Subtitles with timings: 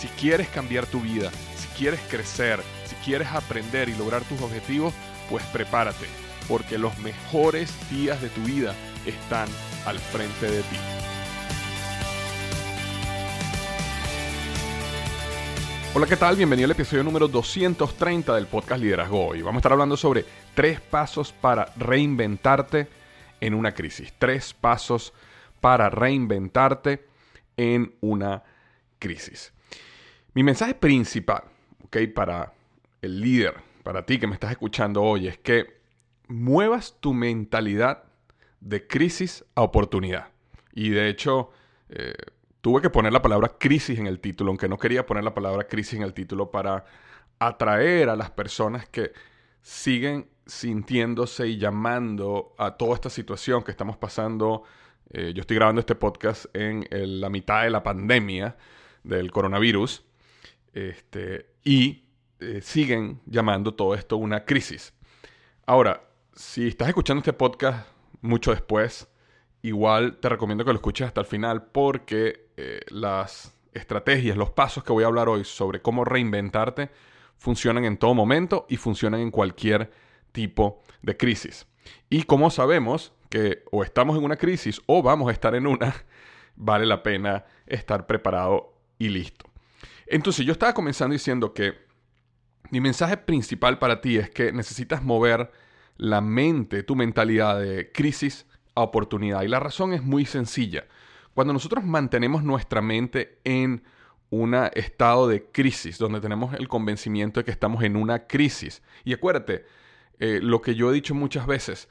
[0.00, 4.94] Si quieres cambiar tu vida, si quieres crecer, si quieres aprender y lograr tus objetivos,
[5.28, 6.06] pues prepárate,
[6.48, 8.74] porque los mejores días de tu vida
[9.04, 9.46] están
[9.84, 10.76] al frente de ti.
[15.94, 16.34] Hola, ¿qué tal?
[16.36, 19.42] Bienvenido al episodio número 230 del podcast Liderazgo Hoy.
[19.42, 20.24] Vamos a estar hablando sobre
[20.54, 22.88] tres pasos para reinventarte
[23.38, 24.14] en una crisis.
[24.18, 25.12] Tres pasos
[25.60, 27.06] para reinventarte
[27.58, 28.42] en una
[28.98, 29.52] crisis.
[30.32, 31.42] Mi mensaje principal,
[31.84, 31.96] ¿ok?
[32.14, 32.52] Para
[33.02, 35.80] el líder, para ti que me estás escuchando hoy, es que
[36.28, 38.04] muevas tu mentalidad
[38.60, 40.28] de crisis a oportunidad.
[40.72, 41.50] Y de hecho,
[41.88, 42.14] eh,
[42.60, 45.66] tuve que poner la palabra crisis en el título, aunque no quería poner la palabra
[45.66, 46.84] crisis en el título para
[47.40, 49.10] atraer a las personas que
[49.62, 54.62] siguen sintiéndose y llamando a toda esta situación que estamos pasando.
[55.12, 56.86] Eh, yo estoy grabando este podcast en
[57.20, 58.56] la mitad de la pandemia
[59.02, 60.04] del coronavirus
[60.72, 62.04] este, y
[62.40, 64.94] eh, siguen llamando todo esto una crisis.
[65.66, 66.02] Ahora,
[66.34, 67.88] si estás escuchando este podcast
[68.22, 69.08] mucho después,
[69.62, 74.82] igual te recomiendo que lo escuches hasta el final porque eh, las estrategias, los pasos
[74.84, 76.90] que voy a hablar hoy sobre cómo reinventarte
[77.36, 79.90] funcionan en todo momento y funcionan en cualquier
[80.32, 81.66] tipo de crisis.
[82.08, 85.94] Y como sabemos que o estamos en una crisis o vamos a estar en una,
[86.56, 89.49] vale la pena estar preparado y listo.
[90.10, 91.74] Entonces yo estaba comenzando diciendo que
[92.70, 95.52] mi mensaje principal para ti es que necesitas mover
[95.96, 99.42] la mente, tu mentalidad de crisis a oportunidad.
[99.42, 100.86] Y la razón es muy sencilla.
[101.32, 103.84] Cuando nosotros mantenemos nuestra mente en
[104.30, 108.82] un estado de crisis, donde tenemos el convencimiento de que estamos en una crisis.
[109.04, 109.64] Y acuérdate,
[110.18, 111.88] eh, lo que yo he dicho muchas veces,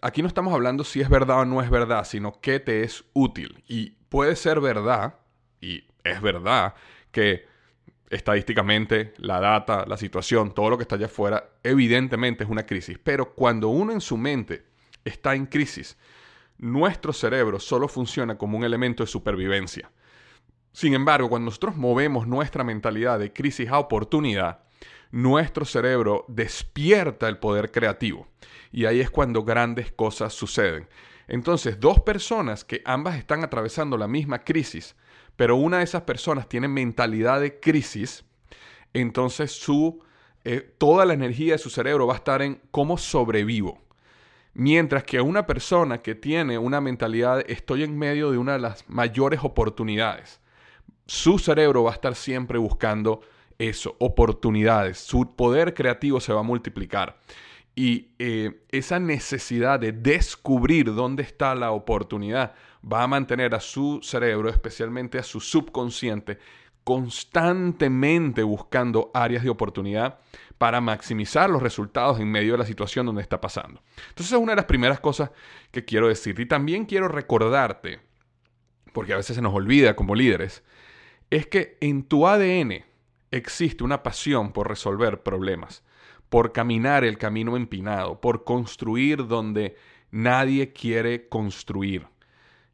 [0.00, 3.04] aquí no estamos hablando si es verdad o no es verdad, sino qué te es
[3.12, 3.62] útil.
[3.68, 5.16] Y puede ser verdad,
[5.60, 6.74] y es verdad,
[7.12, 7.46] que
[8.10, 12.98] estadísticamente la data, la situación, todo lo que está allá afuera, evidentemente es una crisis.
[13.02, 14.64] Pero cuando uno en su mente
[15.04, 15.96] está en crisis,
[16.58, 19.90] nuestro cerebro solo funciona como un elemento de supervivencia.
[20.72, 24.60] Sin embargo, cuando nosotros movemos nuestra mentalidad de crisis a oportunidad,
[25.10, 28.26] nuestro cerebro despierta el poder creativo.
[28.72, 30.88] Y ahí es cuando grandes cosas suceden.
[31.28, 34.96] Entonces, dos personas que ambas están atravesando la misma crisis,
[35.36, 38.24] pero una de esas personas tiene mentalidad de crisis,
[38.92, 40.02] entonces su,
[40.44, 43.80] eh, toda la energía de su cerebro va a estar en cómo sobrevivo.
[44.54, 48.58] Mientras que una persona que tiene una mentalidad de estoy en medio de una de
[48.58, 50.40] las mayores oportunidades,
[51.06, 53.20] su cerebro va a estar siempre buscando
[53.58, 54.98] eso, oportunidades.
[54.98, 57.18] Su poder creativo se va a multiplicar.
[57.74, 62.54] Y eh, esa necesidad de descubrir dónde está la oportunidad
[62.90, 66.38] va a mantener a su cerebro, especialmente a su subconsciente,
[66.84, 70.18] constantemente buscando áreas de oportunidad
[70.58, 73.82] para maximizar los resultados en medio de la situación donde está pasando.
[74.08, 75.30] Entonces es una de las primeras cosas
[75.70, 76.38] que quiero decir.
[76.38, 78.00] Y también quiero recordarte,
[78.92, 80.62] porque a veces se nos olvida como líderes,
[81.30, 82.84] es que en tu ADN
[83.30, 85.82] existe una pasión por resolver problemas,
[86.32, 89.76] por caminar el camino empinado, por construir donde
[90.10, 92.06] nadie quiere construir.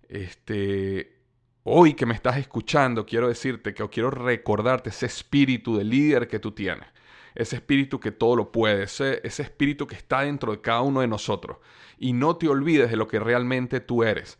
[0.08, 1.16] Este,
[1.64, 6.38] hoy que me estás escuchando, quiero decirte que quiero recordarte ese espíritu de líder que
[6.38, 6.86] tú tienes.
[7.34, 11.00] Ese espíritu que todo lo puede, ese, ese espíritu que está dentro de cada uno
[11.00, 11.56] de nosotros.
[11.98, 14.38] Y no te olvides de lo que realmente tú eres.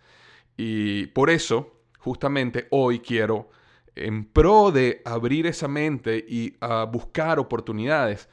[0.57, 3.51] Y por eso, justamente hoy quiero,
[3.97, 8.29] en pro de abrir esa mente y a buscar oportunidades,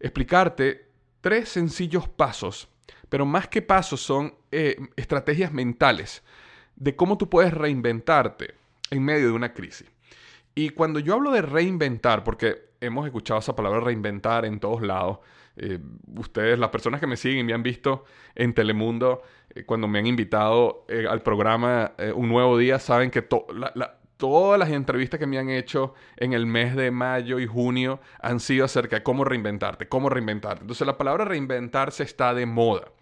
[0.00, 0.88] explicarte
[1.20, 2.68] tres sencillos pasos,
[3.08, 6.22] pero más que pasos son eh, estrategias mentales
[6.76, 8.54] de cómo tú puedes reinventarte
[8.90, 9.90] en medio de una crisis.
[10.54, 15.18] Y cuando yo hablo de reinventar, porque hemos escuchado esa palabra reinventar en todos lados,
[15.56, 15.78] eh,
[16.16, 18.04] ustedes, las personas que me siguen me han visto
[18.34, 19.22] en Telemundo,
[19.54, 23.22] eh, cuando me han invitado al programa Un Nuevo Día, saben que
[24.20, 28.38] todas las entrevistas que me han hecho en el mes de mayo y junio han
[28.38, 30.60] sido acerca de cómo reinventarte, cómo reinventarte.
[30.60, 32.92] Entonces la palabra reinventarse está de moda.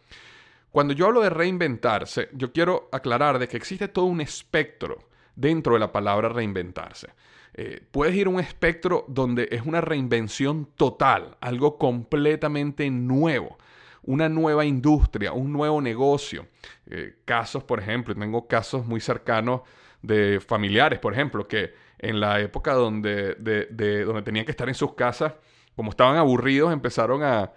[0.71, 4.99] Cuando yo hablo de reinventarse, yo quiero aclarar de que existe todo un espectro
[5.35, 7.09] dentro de la palabra reinventarse.
[7.55, 13.59] Eh, puedes ir a un espectro donde es una reinvención total, algo completamente nuevo,
[14.05, 16.47] una nueva industria, un nuevo negocio.
[16.87, 19.63] Eh, casos, por ejemplo, tengo casos muy cercanos
[20.03, 24.75] de familiares, por ejemplo, que en la época donde, de, donde tenían que estar en
[24.75, 25.35] sus casas,
[25.77, 27.53] como estaban aburridos, empezaron a,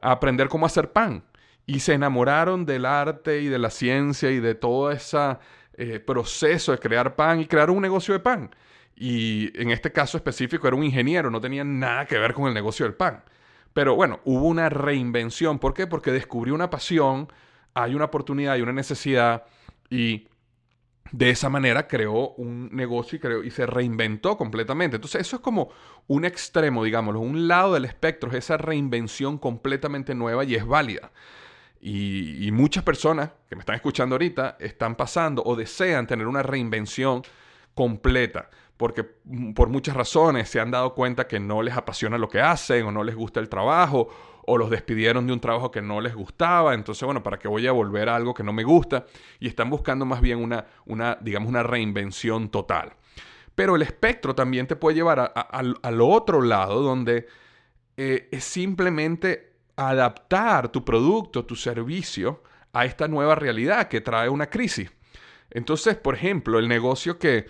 [0.00, 1.24] aprender cómo hacer pan
[1.64, 5.38] y se enamoraron del arte y de la ciencia y de todo ese
[5.78, 8.54] eh, proceso de crear pan y crearon un negocio de pan.
[8.96, 12.54] Y en este caso específico era un ingeniero, no tenía nada que ver con el
[12.54, 13.24] negocio del pan.
[13.72, 15.58] Pero bueno, hubo una reinvención.
[15.58, 15.86] ¿Por qué?
[15.86, 17.28] Porque descubrió una pasión,
[17.74, 19.44] hay una oportunidad, hay una necesidad
[19.90, 20.28] y
[21.12, 24.96] de esa manera creó un negocio y, creó, y se reinventó completamente.
[24.96, 25.70] Entonces eso es como
[26.06, 31.12] un extremo, digámoslo, un lado del espectro es esa reinvención completamente nueva y es válida.
[31.80, 36.42] Y, y, muchas personas que me están escuchando ahorita están pasando o desean tener una
[36.42, 37.22] reinvención
[37.74, 42.28] completa porque mm, por muchas razones se han dado cuenta que no les apasiona lo
[42.28, 44.08] que hacen o no les gusta el trabajo
[44.46, 47.66] o los despidieron de un trabajo que no les gustaba, entonces bueno, ¿para qué voy
[47.66, 49.06] a volver a algo que no me gusta?
[49.40, 52.94] Y están buscando más bien una, una digamos, una reinvención total.
[53.54, 57.28] Pero el espectro también te puede llevar al otro lado, donde
[57.96, 62.42] eh, es simplemente adaptar tu producto, tu servicio
[62.72, 64.90] a esta nueva realidad que trae una crisis.
[65.50, 67.46] Entonces, por ejemplo, el negocio que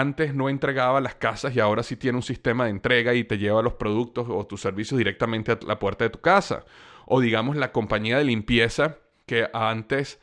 [0.00, 3.36] antes no entregaba las casas y ahora sí tiene un sistema de entrega y te
[3.36, 6.64] lleva los productos o tus servicios directamente a la puerta de tu casa.
[7.04, 8.96] O digamos la compañía de limpieza
[9.26, 10.18] que antes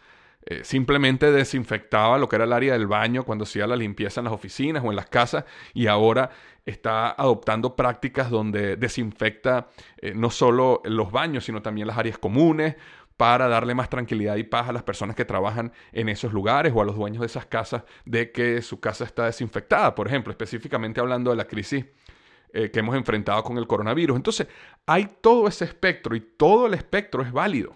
[0.45, 4.25] eh, simplemente desinfectaba lo que era el área del baño cuando hacía la limpieza en
[4.25, 5.45] las oficinas o en las casas
[5.75, 6.31] y ahora
[6.65, 9.67] está adoptando prácticas donde desinfecta
[9.97, 12.75] eh, no solo los baños sino también las áreas comunes
[13.19, 16.81] para darle más tranquilidad y paz a las personas que trabajan en esos lugares o
[16.81, 21.01] a los dueños de esas casas de que su casa está desinfectada, por ejemplo, específicamente
[21.01, 21.83] hablando de la crisis
[22.53, 24.15] eh, que hemos enfrentado con el coronavirus.
[24.15, 24.47] Entonces,
[24.85, 27.75] hay todo ese espectro y todo el espectro es válido,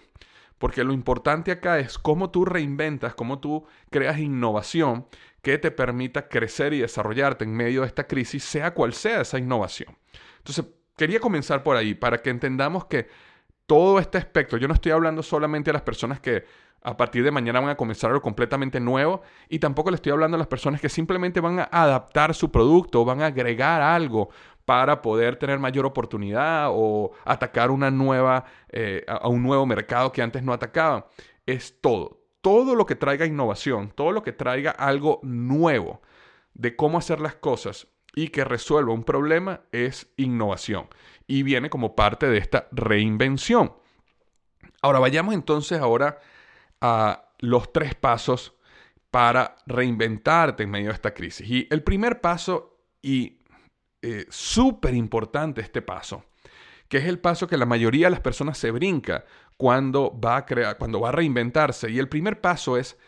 [0.56, 5.06] porque lo importante acá es cómo tú reinventas, cómo tú creas innovación
[5.42, 9.38] que te permita crecer y desarrollarte en medio de esta crisis, sea cual sea esa
[9.38, 9.94] innovación.
[10.38, 10.64] Entonces,
[10.96, 13.08] quería comenzar por ahí, para que entendamos que
[13.66, 14.58] todo este espectro.
[14.58, 16.44] Yo no estoy hablando solamente a las personas que
[16.82, 20.34] a partir de mañana van a comenzar algo completamente nuevo y tampoco le estoy hablando
[20.36, 24.28] a las personas que simplemente van a adaptar su producto van a agregar algo
[24.66, 30.22] para poder tener mayor oportunidad o atacar una nueva, eh, a un nuevo mercado que
[30.22, 31.04] antes no atacaban.
[31.46, 32.20] Es todo.
[32.40, 36.02] Todo lo que traiga innovación, todo lo que traiga algo nuevo
[36.52, 40.88] de cómo hacer las cosas y que resuelva un problema es innovación
[41.26, 43.72] y viene como parte de esta reinvención.
[44.82, 46.18] Ahora vayamos entonces ahora
[46.80, 48.54] a los tres pasos
[49.10, 51.48] para reinventarte en medio de esta crisis.
[51.48, 53.38] Y el primer paso, y
[54.02, 56.24] eh, súper importante este paso,
[56.88, 59.24] que es el paso que la mayoría de las personas se brinca
[59.56, 61.90] cuando va a crear, cuando va a reinventarse.
[61.90, 62.98] Y el primer paso es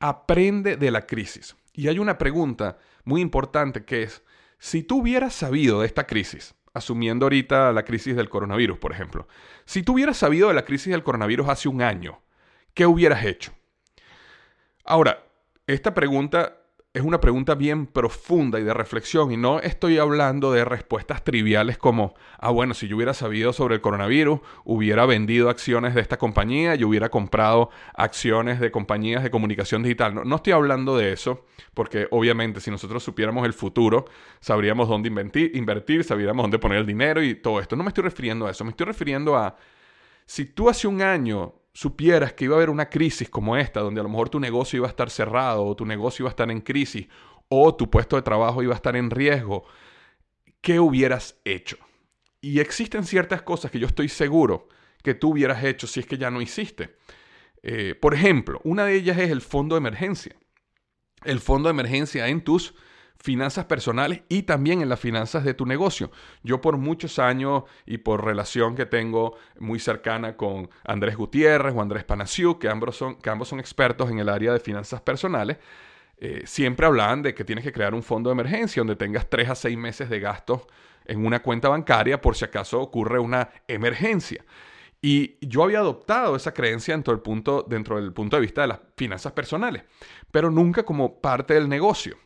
[0.00, 1.56] aprende de la crisis.
[1.72, 4.22] Y hay una pregunta muy importante que es,
[4.58, 9.26] si tú hubieras sabido de esta crisis, asumiendo ahorita la crisis del coronavirus, por ejemplo.
[9.64, 12.20] Si tú hubieras sabido de la crisis del coronavirus hace un año,
[12.74, 13.52] ¿qué hubieras hecho?
[14.84, 15.24] Ahora,
[15.66, 16.56] esta pregunta
[16.98, 21.78] es una pregunta bien profunda y de reflexión y no estoy hablando de respuestas triviales
[21.78, 26.18] como, ah, bueno, si yo hubiera sabido sobre el coronavirus, hubiera vendido acciones de esta
[26.18, 30.12] compañía, yo hubiera comprado acciones de compañías de comunicación digital.
[30.12, 34.06] No, no estoy hablando de eso, porque obviamente si nosotros supiéramos el futuro,
[34.40, 37.76] sabríamos dónde invertir, sabríamos dónde poner el dinero y todo esto.
[37.76, 39.56] No me estoy refiriendo a eso, me estoy refiriendo a,
[40.26, 44.00] si tú hace un año supieras que iba a haber una crisis como esta, donde
[44.00, 46.50] a lo mejor tu negocio iba a estar cerrado, o tu negocio iba a estar
[46.50, 47.06] en crisis,
[47.48, 49.64] o tu puesto de trabajo iba a estar en riesgo,
[50.60, 51.78] ¿qué hubieras hecho?
[52.40, 54.68] Y existen ciertas cosas que yo estoy seguro
[55.02, 56.96] que tú hubieras hecho si es que ya no hiciste.
[57.62, 60.36] Eh, por ejemplo, una de ellas es el fondo de emergencia.
[61.24, 62.74] El fondo de emergencia en tus
[63.20, 66.10] finanzas personales y también en las finanzas de tu negocio.
[66.42, 71.82] Yo por muchos años y por relación que tengo muy cercana con Andrés Gutiérrez o
[71.82, 75.58] Andrés Panaciu, que ambos son, expertos en el área de finanzas personales,
[76.18, 79.48] eh, siempre hablaban de que tienes que crear un fondo de emergencia donde tengas tres
[79.48, 80.62] a seis meses de gastos
[81.04, 84.44] en una cuenta bancaria por si acaso ocurre una emergencia.
[85.00, 89.32] Y yo había adoptado esa creencia punto, dentro del punto de vista de las finanzas
[89.32, 89.84] personales,
[90.30, 92.16] pero nunca como parte del negocio.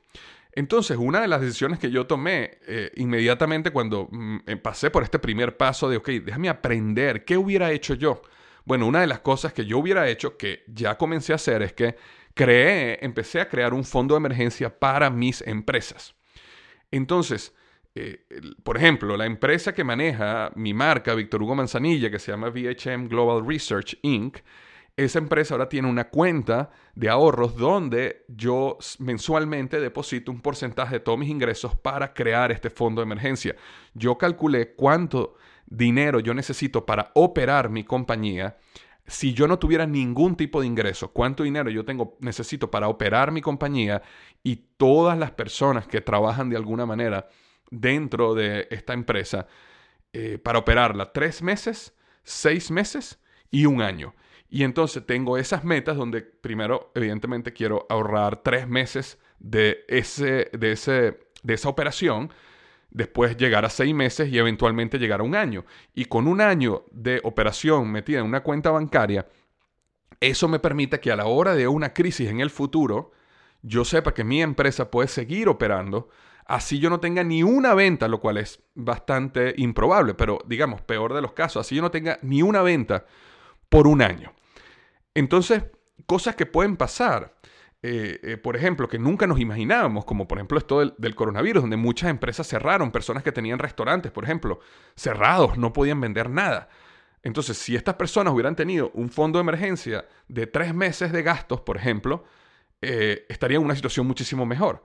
[0.54, 5.02] Entonces, una de las decisiones que yo tomé eh, inmediatamente cuando mm, eh, pasé por
[5.02, 8.20] este primer paso de, ok, déjame aprender, ¿qué hubiera hecho yo?
[8.64, 11.72] Bueno, una de las cosas que yo hubiera hecho, que ya comencé a hacer, es
[11.72, 11.96] que
[12.34, 16.14] creé, empecé a crear un fondo de emergencia para mis empresas.
[16.90, 17.54] Entonces,
[17.94, 18.24] eh,
[18.62, 23.08] por ejemplo, la empresa que maneja mi marca, Víctor Hugo Manzanilla, que se llama VHM
[23.08, 24.38] Global Research Inc.,
[24.96, 31.00] esa empresa ahora tiene una cuenta de ahorros donde yo mensualmente deposito un porcentaje de
[31.00, 33.56] todos mis ingresos para crear este fondo de emergencia.
[33.94, 38.56] Yo calculé cuánto dinero yo necesito para operar mi compañía
[39.06, 43.32] si yo no tuviera ningún tipo de ingreso, cuánto dinero yo tengo, necesito para operar
[43.32, 44.02] mi compañía
[44.42, 47.28] y todas las personas que trabajan de alguna manera
[47.70, 49.46] dentro de esta empresa
[50.12, 53.18] eh, para operarla tres meses, seis meses
[53.50, 54.14] y un año.
[54.54, 60.72] Y entonces tengo esas metas donde primero, evidentemente, quiero ahorrar tres meses de, ese, de,
[60.72, 62.30] ese, de esa operación,
[62.90, 65.64] después llegar a seis meses y eventualmente llegar a un año.
[65.94, 69.26] Y con un año de operación metida en una cuenta bancaria,
[70.20, 73.12] eso me permite que a la hora de una crisis en el futuro,
[73.62, 76.10] yo sepa que mi empresa puede seguir operando,
[76.44, 81.14] así yo no tenga ni una venta, lo cual es bastante improbable, pero digamos, peor
[81.14, 83.06] de los casos, así yo no tenga ni una venta
[83.70, 84.34] por un año.
[85.14, 85.64] Entonces,
[86.06, 87.36] cosas que pueden pasar.
[87.84, 91.76] Eh, eh, por ejemplo, que nunca nos imaginábamos, como por ejemplo esto del, coronavirus, donde
[91.76, 94.60] muchas empresas cerraron, personas que tenían restaurantes, por ejemplo,
[94.94, 96.68] cerrados, no podían vender nada.
[97.24, 101.60] Entonces, si estas personas hubieran tenido un fondo de emergencia de tres meses de gastos,
[101.62, 102.24] por ejemplo,
[102.80, 104.84] eh, estaría en una situación muchísimo mejor.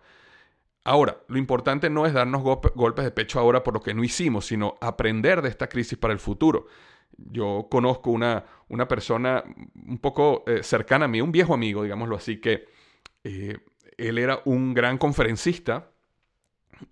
[0.83, 4.45] Ahora, lo importante no es darnos golpes de pecho ahora por lo que no hicimos,
[4.45, 6.67] sino aprender de esta crisis para el futuro.
[7.17, 9.43] Yo conozco una, una persona
[9.87, 12.65] un poco eh, cercana a mí, un viejo amigo, digámoslo así, que
[13.23, 13.57] eh,
[13.97, 15.91] él era un gran conferencista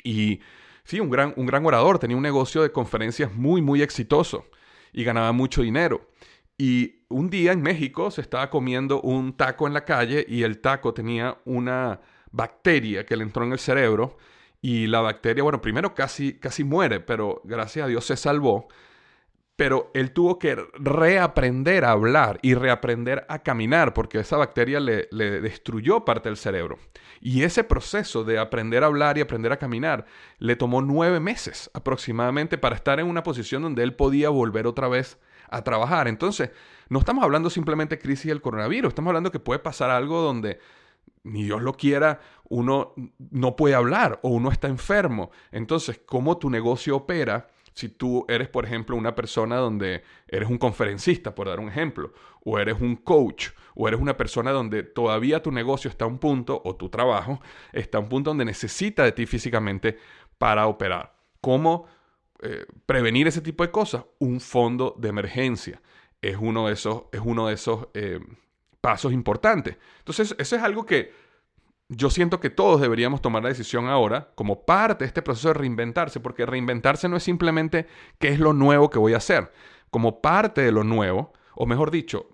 [0.04, 0.40] y
[0.84, 4.46] sí, un gran, un gran orador, tenía un negocio de conferencias muy, muy exitoso
[4.92, 6.10] y ganaba mucho dinero.
[6.58, 10.62] Y un día en México se estaba comiendo un taco en la calle y el
[10.62, 12.02] taco tenía una
[12.32, 14.18] bacteria que le entró en el cerebro
[14.62, 18.68] y la bacteria, bueno, primero casi, casi muere, pero gracias a Dios se salvó
[19.56, 25.08] pero él tuvo que reaprender a hablar y reaprender a caminar porque esa bacteria le,
[25.42, 26.78] destruyó parte del cerebro.
[27.22, 30.06] Y ese proceso de aprender a hablar y aprender a caminar
[30.40, 34.90] le tomó nueve meses aproximadamente para estar en una posición donde él podía volver otra
[34.90, 35.18] vez
[35.50, 36.08] a trabajar.
[36.08, 36.52] Entonces,
[36.90, 40.60] no estamos hablando simplemente de crisis del coronavirus, estamos hablando que puede pasar algo donde
[41.24, 42.20] ni Dios lo quiera,
[42.50, 42.94] uno
[43.32, 45.32] no puede hablar o uno está enfermo.
[45.52, 47.48] Entonces, ¿cómo tu negocio opera?
[47.76, 52.14] Si tú eres, por ejemplo, una persona donde eres un conferencista, por dar un ejemplo,
[52.46, 56.18] o eres un coach, o eres una persona donde todavía tu negocio está a un
[56.18, 57.42] punto, o tu trabajo
[57.74, 59.98] está a un punto donde necesita de ti físicamente
[60.38, 61.18] para operar.
[61.42, 61.86] ¿Cómo
[62.42, 64.06] eh, prevenir ese tipo de cosas?
[64.20, 65.82] Un fondo de emergencia
[66.22, 68.22] es uno de esos, es uno de esos eh,
[68.80, 69.76] pasos importantes.
[70.00, 71.12] Entonces, eso es algo que
[71.90, 75.54] yo siento que todos deberíamos tomar la decisión ahora como parte de este proceso de
[75.56, 77.88] reinventarse, porque reinventarse no es simplemente
[78.20, 79.52] qué es lo nuevo que voy a hacer.
[79.92, 82.28] Como parte de lo nuevo, o mejor dicho,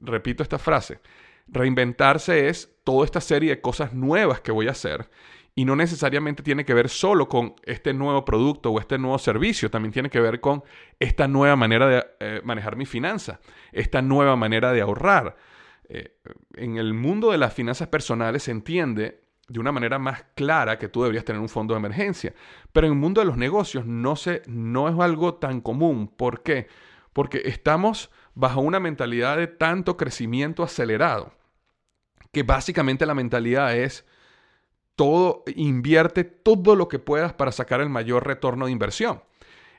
[0.00, 1.00] repito esta frase,
[1.46, 5.08] reinventarse es toda esta serie de cosas nuevas que voy a hacer
[5.54, 9.70] y no necesariamente tiene que ver solo con este nuevo producto o este nuevo servicio,
[9.70, 10.62] también tiene que ver con
[11.00, 13.40] esta nueva manera de eh, manejar mi finanza,
[13.72, 15.36] esta nueva manera de ahorrar,
[15.88, 16.18] eh,
[16.54, 20.88] en el mundo de las finanzas personales se entiende de una manera más clara que
[20.88, 22.34] tú deberías tener un fondo de emergencia.
[22.72, 26.08] Pero en el mundo de los negocios no, se, no es algo tan común.
[26.08, 26.68] ¿Por qué?
[27.14, 31.32] Porque estamos bajo una mentalidad de tanto crecimiento acelerado,
[32.30, 34.06] que básicamente la mentalidad es
[34.94, 39.22] todo, invierte todo lo que puedas para sacar el mayor retorno de inversión.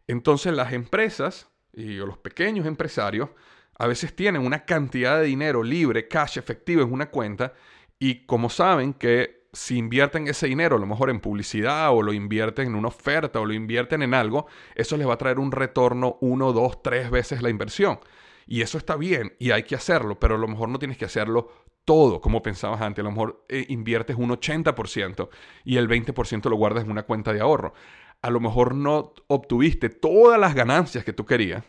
[0.08, 3.30] Entonces las empresas y los pequeños empresarios
[3.79, 7.53] a veces tienen una cantidad de dinero libre, cash efectivo en una cuenta
[7.98, 12.13] y como saben que si invierten ese dinero, a lo mejor en publicidad o lo
[12.13, 15.51] invierten en una oferta o lo invierten en algo, eso les va a traer un
[15.51, 18.00] retorno uno, dos, tres veces la inversión.
[18.45, 21.05] Y eso está bien y hay que hacerlo, pero a lo mejor no tienes que
[21.05, 21.51] hacerlo
[21.86, 23.01] todo como pensabas antes.
[23.01, 25.29] A lo mejor eh, inviertes un 80%
[25.63, 27.74] y el 20% lo guardas en una cuenta de ahorro.
[28.21, 31.63] A lo mejor no obtuviste todas las ganancias que tú querías,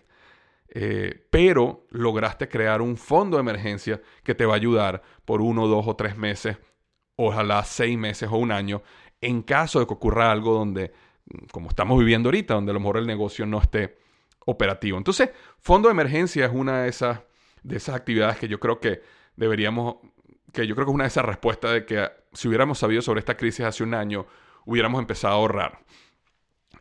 [0.73, 5.67] eh, pero lograste crear un fondo de emergencia que te va a ayudar por uno,
[5.67, 6.59] dos o tres meses,
[7.17, 8.83] ojalá seis meses o un año,
[9.21, 10.93] en caso de que ocurra algo donde,
[11.53, 13.99] como estamos viviendo ahorita, donde a lo mejor el negocio no esté
[14.47, 14.97] operativo.
[14.97, 17.21] Entonces, fondo de emergencia es una de esas,
[17.63, 19.03] de esas actividades que yo creo que
[19.37, 19.97] deberíamos,
[20.53, 23.21] que yo creo que es una de esas respuestas de que si hubiéramos sabido sobre
[23.21, 24.27] esta crisis hace un año,
[24.65, 25.81] hubiéramos empezado a ahorrar.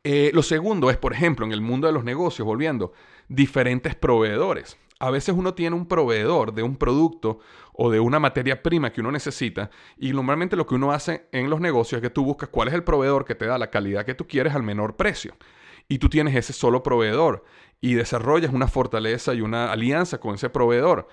[0.04, 2.94] Eh, lo segundo es, por ejemplo, en el mundo de los negocios, volviendo,
[3.28, 4.78] diferentes proveedores.
[5.00, 7.40] A veces uno tiene un proveedor de un producto
[7.74, 11.50] o de una materia prima que uno necesita y normalmente lo que uno hace en
[11.50, 14.06] los negocios es que tú buscas cuál es el proveedor que te da la calidad
[14.06, 15.38] que tú quieres al menor precio.
[15.88, 17.46] Y tú tienes ese solo proveedor
[17.80, 21.08] y desarrollas una fortaleza y una alianza con ese proveedor.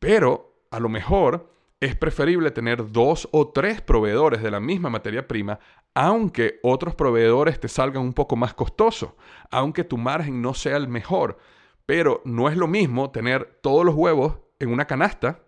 [0.00, 5.28] Pero a lo mejor es preferible tener dos o tres proveedores de la misma materia
[5.28, 5.60] prima,
[5.94, 9.10] aunque otros proveedores te salgan un poco más costosos,
[9.50, 11.38] aunque tu margen no sea el mejor.
[11.86, 15.40] Pero no es lo mismo tener todos los huevos en una canasta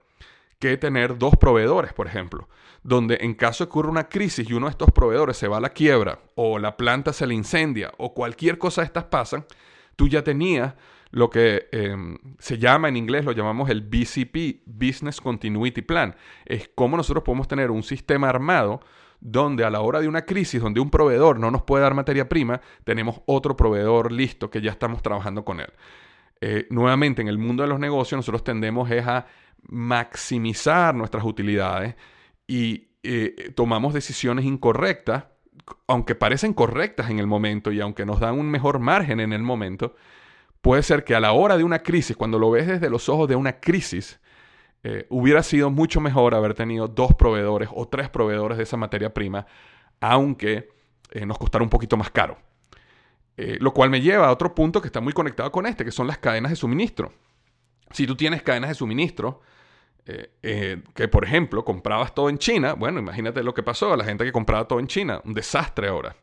[0.58, 2.48] que tener dos proveedores, por ejemplo,
[2.82, 5.70] donde en caso ocurra una crisis y uno de estos proveedores se va a la
[5.70, 9.46] quiebra o la planta se le incendia o cualquier cosa de estas pasan,
[9.96, 10.74] tú ya tenías
[11.10, 16.14] lo que em, se llama en inglés, lo llamamos el BCP, Business Continuity Plan.
[16.44, 18.80] Es cómo nosotros podemos tener un sistema armado
[19.20, 22.28] donde a la hora de una crisis, donde un proveedor no nos puede dar materia
[22.28, 25.72] prima, tenemos otro proveedor listo que ya estamos trabajando con él.
[26.40, 29.26] Eh, nuevamente, en el mundo de los negocios, nosotros tendemos a
[29.68, 31.96] maximizar nuestras utilidades
[32.46, 35.24] y eh, tomamos decisiones incorrectas,
[35.86, 39.42] aunque parecen correctas en el momento y aunque nos dan un mejor margen en el
[39.42, 39.96] momento,
[40.60, 43.28] puede ser que a la hora de una crisis, cuando lo ves desde los ojos
[43.28, 44.20] de una crisis,
[44.82, 49.12] eh, hubiera sido mucho mejor haber tenido dos proveedores o tres proveedores de esa materia
[49.12, 49.46] prima,
[50.00, 50.70] aunque
[51.10, 52.38] eh, nos costara un poquito más caro.
[53.36, 55.92] Eh, lo cual me lleva a otro punto que está muy conectado con este, que
[55.92, 57.12] son las cadenas de suministro.
[57.90, 59.40] Si tú tienes cadenas de suministro,
[60.02, 64.24] que por ejemplo comprabas todo en China, bueno, imagínate lo que pasó a la gente
[64.24, 66.16] que compraba todo en China, un desastre ahora.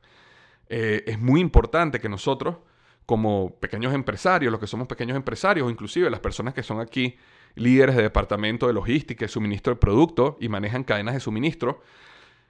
[0.68, 2.58] es muy importante que nosotros
[3.08, 7.16] como pequeños empresarios, los que somos pequeños empresarios, o inclusive las personas que son aquí
[7.56, 11.82] líderes de departamento de logística y suministro de productos y manejan cadenas de suministro,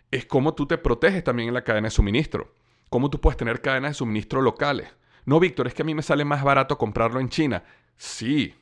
[0.09, 2.55] es cómo tú te proteges también en la cadena de suministro.
[2.89, 4.89] Cómo tú puedes tener cadenas de suministro locales.
[5.25, 7.63] No, Víctor, es que a mí me sale más barato comprarlo en China.
[7.95, 8.55] Sí,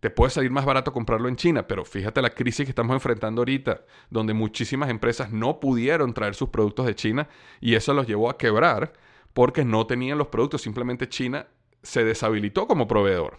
[0.00, 3.42] te puede salir más barato comprarlo en China, pero fíjate la crisis que estamos enfrentando
[3.42, 7.28] ahorita, donde muchísimas empresas no pudieron traer sus productos de China
[7.60, 8.92] y eso los llevó a quebrar
[9.36, 11.46] porque no tenían los productos, simplemente China
[11.82, 13.36] se deshabilitó como proveedor.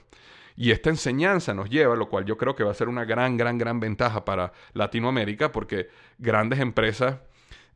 [0.55, 3.35] Y esta enseñanza nos lleva, lo cual yo creo que va a ser una gran,
[3.35, 7.15] gran, gran ventaja para Latinoamérica, porque grandes empresas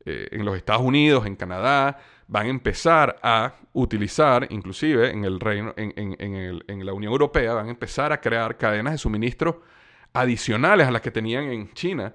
[0.04, 5.40] eh, en los Estados Unidos, en Canadá, van a empezar a utilizar, inclusive en, el
[5.40, 9.62] reino, en, en la Unión Europea, van a empezar a crear cadenas de suministro
[10.12, 12.14] adicionales a las que tenían en China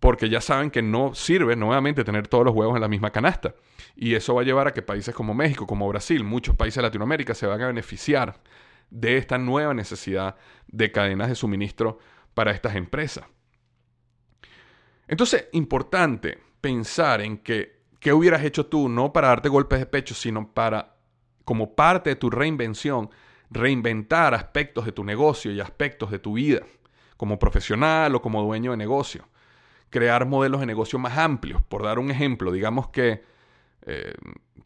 [0.00, 3.54] porque ya saben que no sirve nuevamente tener todos los huevos en la misma canasta.
[3.94, 6.82] Y eso va a llevar a que países como México, como Brasil, muchos países de
[6.82, 8.40] Latinoamérica se van a beneficiar
[8.88, 10.36] de esta nueva necesidad
[10.68, 11.98] de cadenas de suministro
[12.32, 13.26] para estas empresas.
[15.06, 20.14] Entonces, importante pensar en que qué hubieras hecho tú, no para darte golpes de pecho,
[20.14, 20.96] sino para,
[21.44, 23.10] como parte de tu reinvención,
[23.50, 26.62] reinventar aspectos de tu negocio y aspectos de tu vida,
[27.18, 29.28] como profesional o como dueño de negocio
[29.90, 31.62] crear modelos de negocio más amplios.
[31.62, 33.22] Por dar un ejemplo, digamos que
[33.82, 34.14] eh,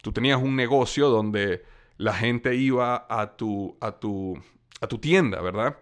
[0.02, 1.64] tú tenías un negocio donde
[1.96, 4.38] la gente iba a tu, a tu,
[4.80, 5.78] a tu tienda, ¿verdad?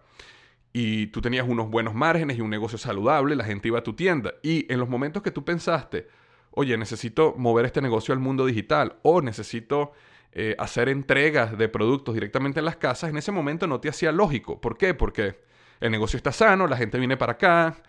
[0.72, 3.94] Y tú tenías unos buenos márgenes y un negocio saludable, la gente iba a tu
[3.94, 4.34] tienda.
[4.42, 6.08] Y en los momentos que tú pensaste,
[6.52, 9.92] oye, necesito mover este negocio al mundo digital o necesito
[10.32, 14.12] eh, hacer entregas de productos directamente en las casas, en ese momento no te hacía
[14.12, 14.60] lógico.
[14.60, 14.94] ¿Por qué?
[14.94, 15.40] Porque
[15.80, 17.82] el negocio está sano, la gente viene para acá,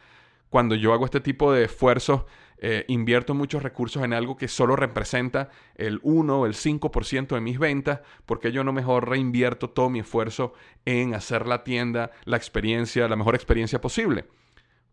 [0.54, 2.26] cuando yo hago este tipo de esfuerzos,
[2.60, 7.42] eh, invierto muchos recursos en algo que solo representa el 1 o el 5% de
[7.42, 10.54] mis ventas, porque yo no mejor reinvierto todo mi esfuerzo
[10.86, 14.26] en hacer la tienda, la experiencia, la mejor experiencia posible.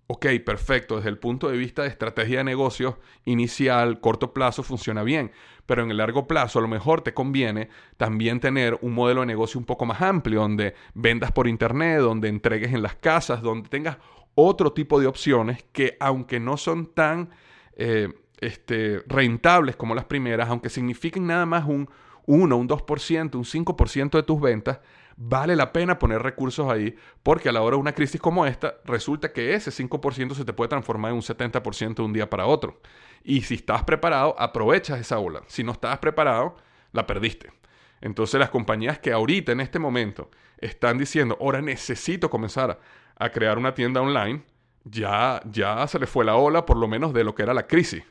[0.07, 2.95] Ok, perfecto, desde el punto de vista de estrategia de negocios
[3.27, 5.31] inicial, corto plazo, funciona bien,
[5.67, 7.69] pero en el largo plazo a lo mejor te conviene
[7.99, 12.29] también tener un modelo de negocio un poco más amplio, donde vendas por internet, donde
[12.29, 13.99] entregues en las casas, donde tengas
[14.35, 17.31] otro tipo de opciones que aunque no son tan
[17.77, 18.09] eh,
[18.41, 21.89] este, rentables como las primeras, aunque signifiquen nada más un
[22.27, 24.81] 1, un 2%, un 5% de tus ventas,
[25.17, 28.77] vale la pena poner recursos ahí porque a la hora de una crisis como esta
[28.85, 32.47] resulta que ese 5% se te puede transformar en un 70% de un día para
[32.47, 32.81] otro.
[33.23, 35.43] Y si estás preparado, aprovechas esa ola.
[35.47, 36.57] Si no estás preparado,
[36.93, 37.53] la perdiste.
[38.01, 42.81] Entonces las compañías que ahorita en este momento están diciendo, ahora necesito comenzar
[43.21, 44.43] a crear una tienda online,
[44.83, 47.67] ya, ya se les fue la ola por lo menos de lo que era la
[47.67, 48.03] crisis.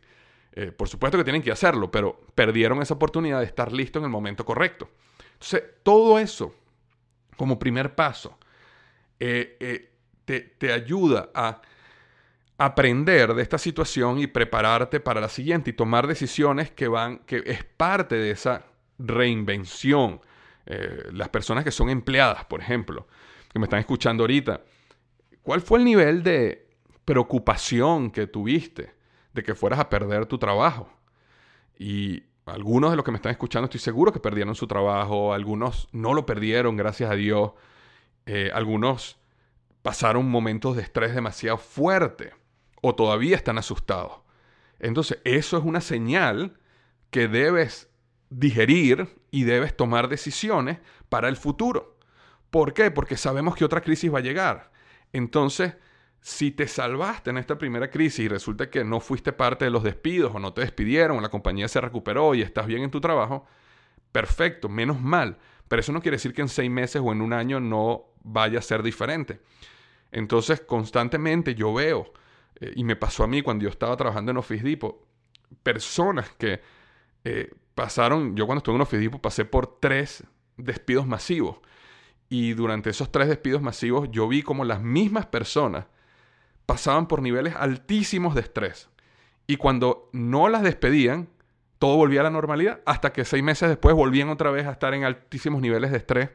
[0.53, 4.05] Eh, por supuesto que tienen que hacerlo, pero perdieron esa oportunidad de estar listo en
[4.05, 4.87] el momento correcto.
[5.33, 6.53] Entonces, todo eso,
[7.37, 8.37] como primer paso,
[9.19, 9.91] eh, eh,
[10.25, 11.59] te, te ayuda a
[12.59, 17.41] aprender de esta situación y prepararte para la siguiente y tomar decisiones que van, que
[17.45, 18.63] es parte de esa
[18.99, 20.21] reinvención.
[21.11, 23.07] las personas que son empleadas, por ejemplo,
[23.51, 24.61] que me están escuchando ahorita,
[25.43, 26.67] ¿cuál fue el nivel de
[27.05, 28.95] preocupación que tuviste
[29.33, 30.89] de que fueras a perder tu trabajo?
[31.77, 35.87] Y algunos de los que me están escuchando estoy seguro que perdieron su trabajo, algunos
[35.91, 37.51] no lo perdieron, gracias a Dios,
[38.25, 39.19] eh, algunos
[39.81, 42.33] pasaron momentos de estrés demasiado fuerte
[42.81, 44.21] o todavía están asustados.
[44.79, 46.57] Entonces, eso es una señal
[47.11, 47.89] que debes
[48.29, 51.97] digerir y debes tomar decisiones para el futuro.
[52.49, 52.91] ¿Por qué?
[52.91, 54.68] Porque sabemos que otra crisis va a llegar.
[55.13, 55.75] Entonces,
[56.21, 59.83] si te salvaste en esta primera crisis y resulta que no fuiste parte de los
[59.83, 62.99] despidos o no te despidieron, o la compañía se recuperó y estás bien en tu
[63.01, 63.45] trabajo,
[64.11, 65.37] perfecto, menos mal.
[65.67, 68.59] Pero eso no quiere decir que en seis meses o en un año no vaya
[68.59, 69.39] a ser diferente.
[70.11, 72.11] Entonces, constantemente yo veo,
[72.59, 75.05] eh, y me pasó a mí cuando yo estaba trabajando en Office Depot,
[75.63, 76.61] personas que
[77.23, 80.23] eh, pasaron, yo cuando estuve en Office Depot pasé por tres
[80.57, 81.57] despidos masivos.
[82.29, 85.85] Y durante esos tres despidos masivos yo vi como las mismas personas
[86.65, 88.89] pasaban por niveles altísimos de estrés.
[89.47, 91.27] Y cuando no las despedían,
[91.79, 94.93] todo volvía a la normalidad, hasta que seis meses después volvían otra vez a estar
[94.93, 96.29] en altísimos niveles de estrés.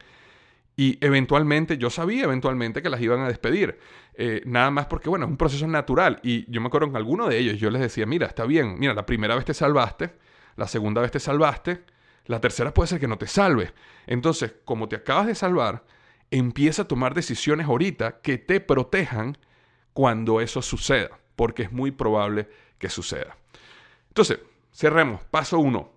[0.76, 3.78] Y eventualmente, yo sabía eventualmente que las iban a despedir.
[4.14, 6.18] Eh, nada más porque, bueno, es un proceso natural.
[6.24, 8.94] Y yo me acuerdo que alguno de ellos yo les decía, mira, está bien, mira,
[8.94, 10.10] la primera vez te salvaste,
[10.56, 11.84] la segunda vez te salvaste,
[12.26, 13.72] la tercera puede ser que no te salve.
[14.06, 15.84] Entonces, como te acabas de salvar,
[16.30, 19.38] empieza a tomar decisiones ahorita que te protejan
[19.92, 23.36] cuando eso suceda, porque es muy probable que suceda.
[24.08, 24.40] Entonces,
[24.72, 25.22] cerremos.
[25.24, 25.92] Paso uno.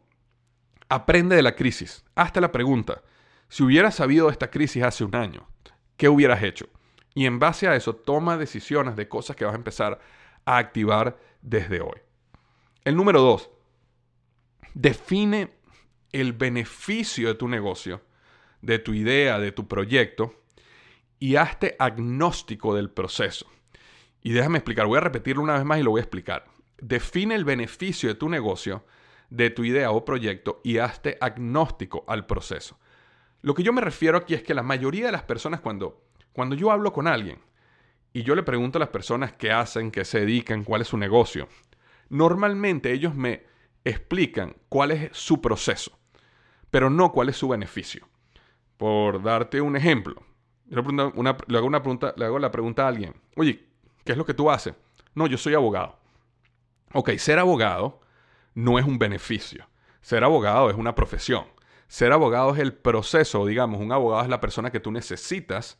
[0.89, 2.05] Aprende de la crisis.
[2.15, 3.01] Hazte la pregunta.
[3.49, 5.47] Si hubieras sabido de esta crisis hace un año,
[5.95, 6.67] ¿qué hubieras hecho?
[7.13, 9.99] Y en base a eso, toma decisiones de cosas que vas a empezar
[10.45, 11.99] a activar desde hoy.
[12.83, 13.49] El número dos,
[14.73, 15.56] define
[16.11, 18.01] el beneficio de tu negocio,
[18.61, 20.41] de tu idea, de tu proyecto,
[21.19, 23.47] y hazte agnóstico del proceso.
[24.21, 26.45] Y déjame explicar, voy a repetirlo una vez más y lo voy a explicar.
[26.79, 28.85] Define el beneficio de tu negocio,
[29.29, 32.79] de tu idea o proyecto y hazte agnóstico al proceso.
[33.41, 36.55] Lo que yo me refiero aquí es que la mayoría de las personas cuando, cuando
[36.55, 37.39] yo hablo con alguien
[38.13, 40.97] y yo le pregunto a las personas qué hacen, qué se dedican, cuál es su
[40.97, 41.47] negocio,
[42.09, 43.43] normalmente ellos me
[43.83, 45.97] explican cuál es su proceso,
[46.69, 48.07] pero no cuál es su beneficio.
[48.77, 50.21] Por darte un ejemplo,
[50.69, 53.67] le hago, una pregunta, hago la pregunta a alguien, oye,
[54.03, 54.75] ¿qué es lo que tú haces?
[55.15, 55.97] No, yo soy abogado.
[56.93, 58.01] Ok, ser abogado
[58.53, 59.67] no es un beneficio.
[60.01, 61.45] Ser abogado es una profesión.
[61.87, 65.79] Ser abogado es el proceso, digamos, un abogado es la persona que tú necesitas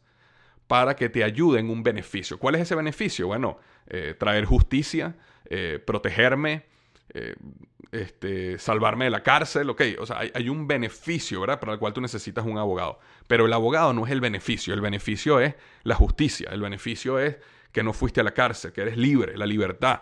[0.67, 2.37] para que te ayude en un beneficio.
[2.37, 3.27] ¿Cuál es ese beneficio?
[3.27, 3.57] Bueno,
[3.87, 6.65] eh, traer justicia, eh, protegerme,
[7.13, 7.35] eh,
[7.91, 11.59] este, salvarme de la cárcel, ok, o sea, hay, hay, un beneficio, ¿verdad?
[11.59, 12.99] Para el cual tú necesitas un abogado.
[13.27, 17.37] Pero el abogado no es el beneficio, el beneficio es la justicia, el beneficio es
[17.71, 20.01] que no fuiste a la cárcel, que eres libre, la libertad.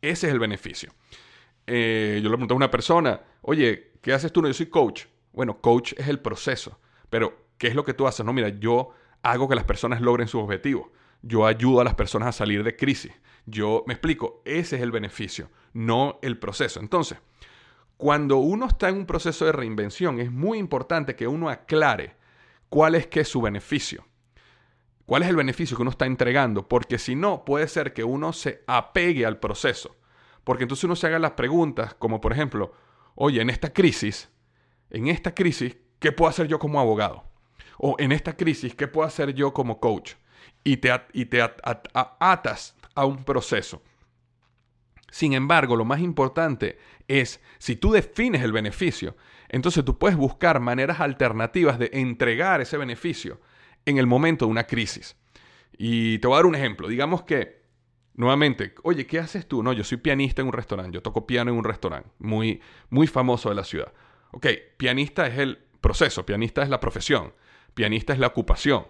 [0.00, 0.92] Ese es el beneficio.
[1.66, 4.42] yo le pregunté a una persona, oye, ¿qué haces tú?
[4.42, 5.06] No, yo soy coach.
[5.32, 6.78] Bueno, coach es el proceso,
[7.10, 8.24] pero ¿qué es lo que tú haces?
[8.24, 8.90] No, mira, yo
[9.22, 10.88] hago que las personas logren sus objetivos.
[11.22, 13.12] Yo ayudo a las personas a salir de crisis.
[13.46, 16.80] Yo me explico, ese es el beneficio, no el proceso.
[16.80, 17.18] Entonces,
[17.96, 22.16] cuando uno está en un proceso de reinvención, es muy importante que uno aclare
[22.68, 24.04] cuál es que es su beneficio.
[25.06, 26.68] ¿Cuál es el beneficio que uno está entregando?
[26.68, 29.96] Porque si no, puede ser que uno se apegue al proceso.
[30.42, 32.72] Porque entonces uno se haga las preguntas como por ejemplo,
[33.14, 34.28] oye, en esta crisis,
[34.90, 37.24] en esta crisis, ¿qué puedo hacer yo como abogado?
[37.78, 40.14] O en esta crisis, ¿qué puedo hacer yo como coach?
[40.64, 43.82] Y te, y te atas a un proceso.
[45.10, 49.16] Sin embargo, lo más importante es, si tú defines el beneficio,
[49.48, 53.40] entonces tú puedes buscar maneras alternativas de entregar ese beneficio
[53.84, 55.16] en el momento de una crisis.
[55.78, 56.88] Y te voy a dar un ejemplo.
[56.88, 57.62] Digamos que,
[58.14, 59.62] nuevamente, oye, ¿qué haces tú?
[59.62, 63.06] No, yo soy pianista en un restaurante, yo toco piano en un restaurante muy, muy
[63.06, 63.92] famoso de la ciudad.
[64.32, 67.32] Ok, pianista es el proceso, pianista es la profesión,
[67.74, 68.86] pianista es la ocupación,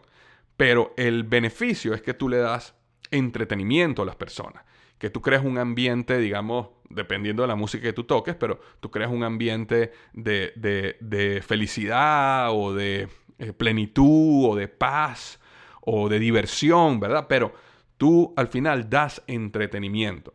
[0.56, 2.74] pero el beneficio es que tú le das
[3.10, 4.64] entretenimiento a las personas,
[4.98, 8.90] que tú creas un ambiente, digamos, dependiendo de la música que tú toques, pero tú
[8.90, 15.40] creas un ambiente de, de, felicidad o de eh, plenitud o de paz
[15.80, 17.26] o de diversión, ¿verdad?
[17.28, 17.54] Pero
[17.96, 20.34] tú al final das entretenimiento.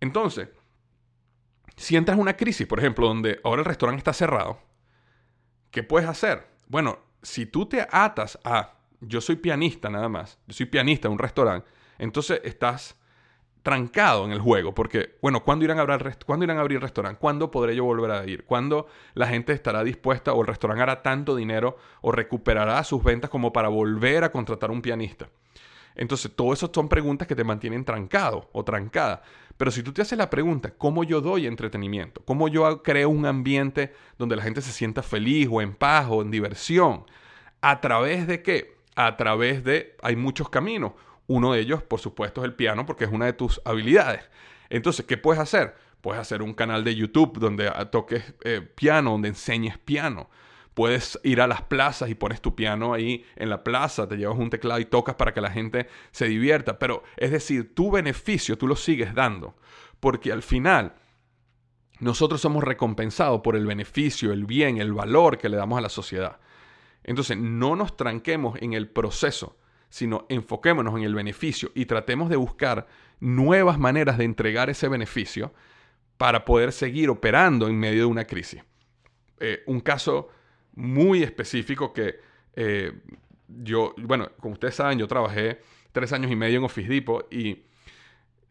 [0.00, 0.48] Entonces,
[1.76, 4.60] si entras en una crisis, por ejemplo, donde ahora el restaurante está cerrado,
[5.70, 6.46] ¿qué puedes hacer?
[6.68, 11.12] Bueno, si tú te atas a, yo soy pianista nada más, yo soy pianista en
[11.12, 12.96] un restaurante, entonces estás
[13.62, 17.18] trancado en el juego, porque, bueno, ¿cuándo irán a abrir, ¿cuándo irán a abrir restaurante?
[17.20, 18.44] ¿Cuándo podré yo volver a ir?
[18.44, 23.28] ¿Cuándo la gente estará dispuesta o el restaurante hará tanto dinero o recuperará sus ventas
[23.28, 25.28] como para volver a contratar un pianista?
[25.94, 29.22] Entonces, todo eso son preguntas que te mantienen trancado o trancada.
[29.56, 32.22] Pero si tú te haces la pregunta, ¿cómo yo doy entretenimiento?
[32.24, 36.22] ¿Cómo yo creo un ambiente donde la gente se sienta feliz o en paz o
[36.22, 37.04] en diversión?
[37.60, 38.76] ¿A través de qué?
[38.94, 40.92] A través de, hay muchos caminos.
[41.28, 44.28] Uno de ellos, por supuesto, es el piano, porque es una de tus habilidades.
[44.70, 45.76] Entonces, ¿qué puedes hacer?
[46.00, 50.30] Puedes hacer un canal de YouTube donde toques eh, piano, donde enseñes piano.
[50.72, 54.38] Puedes ir a las plazas y pones tu piano ahí en la plaza, te llevas
[54.38, 56.78] un teclado y tocas para que la gente se divierta.
[56.78, 59.54] Pero es decir, tu beneficio tú lo sigues dando.
[60.00, 60.94] Porque al final
[62.00, 65.88] nosotros somos recompensados por el beneficio, el bien, el valor que le damos a la
[65.88, 66.38] sociedad.
[67.04, 69.56] Entonces no nos tranquemos en el proceso
[69.88, 72.86] sino enfoquémonos en el beneficio y tratemos de buscar
[73.20, 75.52] nuevas maneras de entregar ese beneficio
[76.16, 78.62] para poder seguir operando en medio de una crisis.
[79.40, 80.28] Eh, un caso
[80.74, 82.20] muy específico que
[82.54, 82.92] eh,
[83.46, 85.60] yo, bueno, como ustedes saben, yo trabajé
[85.92, 87.64] tres años y medio en Office Depot y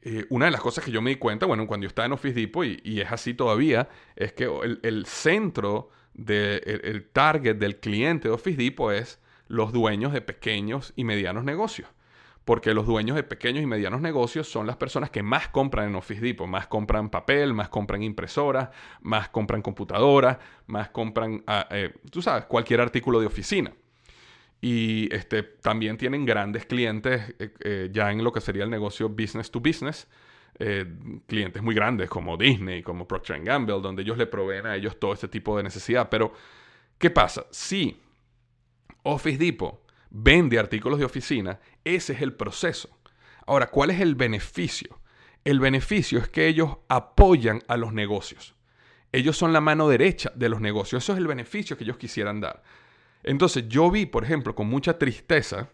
[0.01, 2.13] eh, una de las cosas que yo me di cuenta, bueno, cuando yo estaba en
[2.13, 4.49] Office Depot, y, es así todavía, es que
[4.83, 10.93] el, centro del el target del cliente de Office Depot es los dueños de pequeños
[10.95, 11.89] y medianos negocios.
[12.47, 15.95] Porque los dueños de pequeños y medianos negocios son las personas que más compran en
[15.95, 16.47] Office Depot.
[16.47, 18.69] Más compran papel, más compran impresoras,
[19.01, 23.73] más compran computadoras, más compran, ah, eh, tú sabes, cualquier artículo de oficina.
[24.61, 29.09] Y este, también tienen grandes clientes eh, eh, ya en lo que sería el negocio
[29.09, 30.07] business to business.
[31.27, 35.11] clientes muy grandes como Disney, como Procter Gamble, donde ellos le proveen a ellos todo
[35.11, 36.07] este tipo de necesidad.
[36.09, 36.31] Pero,
[36.97, 37.45] ¿qué pasa?
[37.51, 38.06] Si
[39.07, 42.89] Office Depot vende artículos de oficina, ese es el proceso.
[43.45, 44.99] Ahora, ¿cuál es el beneficio?
[45.45, 48.55] El beneficio es que ellos apoyan a los negocios.
[49.13, 51.03] Ellos son la mano derecha de los negocios.
[51.03, 52.61] Eso es el beneficio que ellos quisieran dar.
[53.23, 55.69] Entonces yo vi, por ejemplo, con mucha tristeza,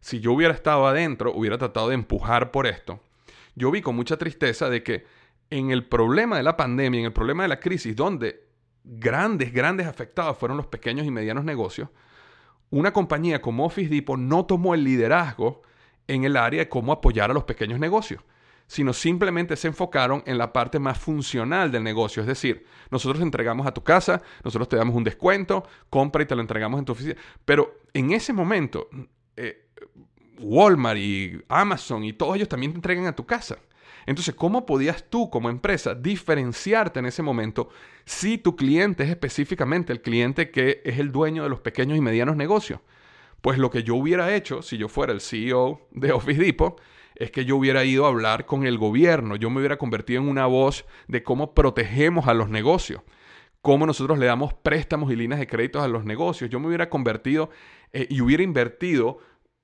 [0.00, 3.00] si yo hubiera estado adentro, hubiera tratado de empujar por esto,
[3.54, 5.04] yo vi con mucha tristeza de que
[5.50, 8.48] en el problema de la pandemia, en el problema de la crisis, donde
[8.82, 11.90] grandes, grandes afectados fueron los pequeños y medianos negocios,
[12.70, 15.62] una compañía como Office Depot no tomó el liderazgo
[16.06, 18.22] en el área de cómo apoyar a los pequeños negocios,
[18.66, 22.22] sino simplemente se enfocaron en la parte más funcional del negocio.
[22.22, 26.34] Es decir, nosotros entregamos a tu casa, nosotros te damos un descuento, compra y te
[26.34, 27.16] lo entregamos en tu oficina.
[27.44, 28.88] Pero en ese momento,
[29.36, 29.68] eh,
[30.38, 33.58] Walmart y Amazon y todos ellos también te entregan a tu casa.
[34.06, 37.68] Entonces, ¿cómo podías tú como empresa diferenciarte en ese momento
[38.04, 42.00] si tu cliente es específicamente el cliente que es el dueño de los pequeños y
[42.00, 42.80] medianos negocios?
[43.40, 46.80] Pues lo que yo hubiera hecho si yo fuera el CEO de Office Depot
[47.14, 50.28] es que yo hubiera ido a hablar con el gobierno, yo me hubiera convertido en
[50.28, 53.02] una voz de cómo protegemos a los negocios,
[53.60, 56.48] cómo nosotros le damos préstamos y líneas de créditos a los negocios.
[56.48, 57.50] Yo me hubiera convertido
[57.92, 59.18] eh, y hubiera invertido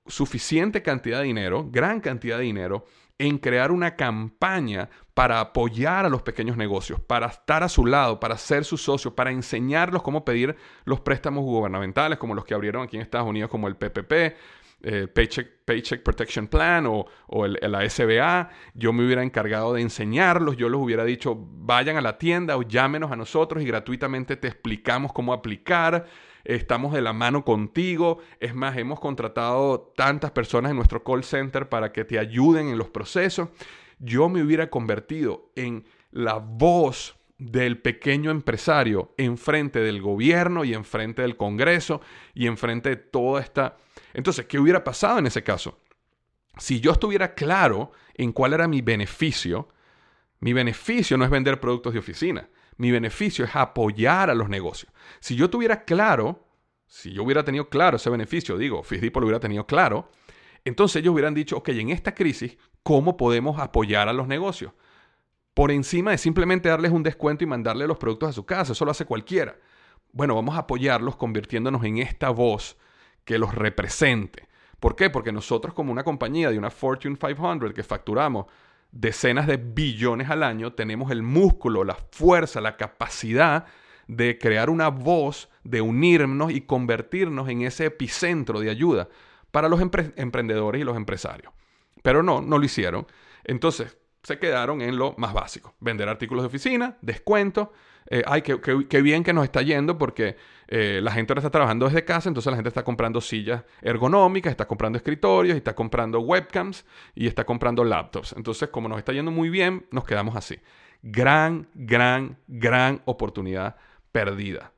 [0.05, 2.85] suficiente cantidad de dinero, gran cantidad de dinero,
[3.17, 8.19] en crear una campaña para apoyar a los pequeños negocios, para estar a su lado,
[8.19, 12.83] para ser su socio, para enseñarlos cómo pedir los préstamos gubernamentales, como los que abrieron
[12.83, 14.35] aquí en Estados Unidos, como el PPP,
[14.81, 18.49] eh, Paycheck, Protection Plan o, o el, la SBA.
[18.73, 22.63] Yo me hubiera encargado de enseñarlos, yo les hubiera dicho, vayan a la tienda o
[22.63, 26.05] llámenos a nosotros y gratuitamente te explicamos cómo aplicar
[26.45, 28.19] estamos de la mano contigo.
[28.39, 32.77] Es más, hemos contratado tantas personas en nuestro call center para que te ayuden en
[32.77, 33.49] los procesos.
[33.99, 41.21] Yo me hubiera convertido en la voz del pequeño empresario enfrente del gobierno y enfrente
[41.21, 42.01] del Congreso
[42.33, 43.77] y enfrente de toda esta...
[44.13, 45.79] Entonces, ¿qué hubiera pasado en ese caso?
[46.57, 49.67] Si yo estuviera claro en cuál era mi beneficio,
[50.39, 52.47] mi beneficio no es vender productos de oficina.
[52.77, 54.91] Mi beneficio es apoyar a los negocios.
[55.19, 56.45] Si yo tuviera claro,
[56.87, 60.09] si yo hubiera tenido claro ese beneficio, digo, Fisdipo lo hubiera tenido claro,
[60.65, 64.73] entonces ellos hubieran dicho, ok, en esta crisis, ¿cómo podemos apoyar a los negocios?
[65.53, 68.83] Por encima de simplemente darles un descuento y mandarle los productos a su casa, eso
[68.83, 69.57] lo hace cualquiera.
[70.11, 72.77] Bueno, vamos a apoyarlos convirtiéndonos en esta voz
[73.23, 74.47] que los represente.
[74.79, 75.09] ¿Por qué?
[75.09, 78.47] Porque nosotros como una compañía de una Fortune 500 que facturamos
[78.95, 83.65] decenas de billones al año, tenemos el músculo, la fuerza, la capacidad
[84.07, 89.09] de crear una voz, de unirnos y convertirnos en ese epicentro de ayuda
[89.51, 91.53] para los emprendedores y los empresarios.
[92.01, 93.05] Pero no, no lo hicieron.
[93.43, 95.75] Entonces, se quedaron en lo más básico.
[95.79, 97.73] Vender artículos de oficina, descuento,
[98.07, 100.35] eh, ay, qué, bien que nos está yendo porque
[100.67, 104.51] eh, la gente ahora está trabajando desde casa, entonces la gente está comprando sillas ergonómicas,
[104.51, 108.33] está comprando escritorios, está comprando webcams y está comprando laptops.
[108.37, 110.59] Entonces, como nos está yendo muy bien, nos quedamos así.
[111.01, 113.75] Gran, gran, gran oportunidad
[114.11, 114.71] perdida.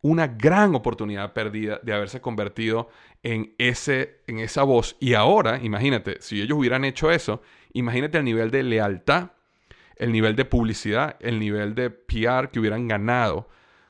[0.00, 2.88] Una gran oportunidad perdida de haberse convertido
[3.22, 4.96] en, ese, en esa voz.
[4.98, 9.30] Y ahora, imagínate, si ellos hubieran hecho eso, imagínate el nivel de lealtad,
[10.02, 13.48] el nivel de publicidad, el nivel de PR que hubieran ganado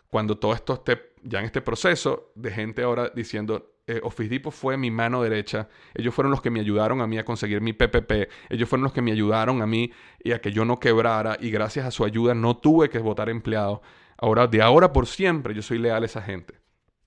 [0.08, 4.52] cuando todo esto esté ya en este proceso de gente ahora diciendo, eh, Office Depot
[4.52, 5.70] fue mi mano derecha.
[5.94, 8.28] Ellos fueron los que me ayudaron a mí a conseguir mi PPP.
[8.50, 9.90] Ellos fueron los que me ayudaron a mí
[10.22, 11.38] y a que yo no quebrara.
[11.40, 13.80] Y gracias a su ayuda no tuve que votar empleado.
[14.18, 16.52] Ahora, de ahora por siempre, yo soy leal a esa gente.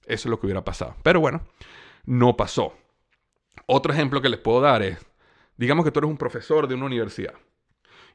[0.07, 0.95] Eso es lo que hubiera pasado.
[1.03, 1.43] Pero bueno,
[2.05, 2.73] no pasó.
[3.67, 4.97] Otro ejemplo que les puedo dar es,
[5.57, 7.35] digamos que tú eres un profesor de una universidad.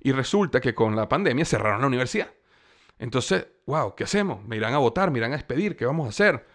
[0.01, 2.33] Y resulta que con la pandemia cerraron la universidad.
[2.99, 4.45] Entonces, wow, ¿qué hacemos?
[4.47, 6.47] Me irán a votar, me irán a despedir, ¿qué vamos a hacer?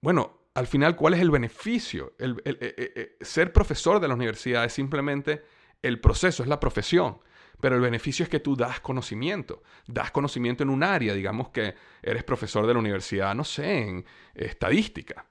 [0.00, 2.14] Bueno, al final, ¿cuál es el beneficio?
[2.18, 5.44] El, eh, eh, eh, ser profesor de la universidad es simplemente
[5.82, 7.18] el proceso, es la profesión.
[7.60, 11.74] Pero el beneficio es que tú das conocimiento, das conocimiento en un área, digamos que
[12.02, 15.26] eres profesor de la universidad, no sé, en estadística.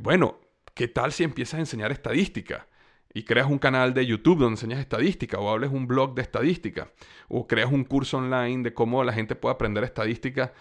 [0.00, 0.40] Bueno,
[0.72, 2.66] ¿qué tal si empiezas a enseñar estadística?
[3.14, 6.90] Y creas un canal de YouTube donde enseñas estadística o hables un blog de estadística
[7.28, 10.52] o creas un curso online de cómo la gente puede aprender estadística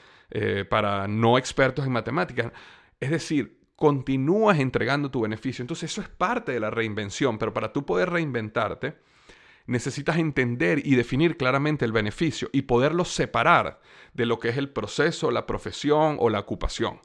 [0.69, 2.51] para no expertos en matemáticas.
[2.99, 5.63] Es decir, continúas entregando tu beneficio.
[5.63, 8.97] Entonces eso es parte de la reinvención, pero para tú poder reinventarte,
[9.65, 13.81] necesitas entender y definir claramente el beneficio y poderlo separar
[14.13, 16.99] de lo que es el proceso, la profesión o la ocupación.